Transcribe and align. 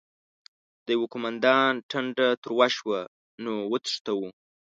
د 0.85 0.87
يوه 0.95 1.07
قوماندان 1.13 1.71
ټنډه 1.89 2.27
تروه 2.43 2.67
شوه: 2.77 2.99
نو 3.43 3.53
وتښتو؟! 3.71 4.17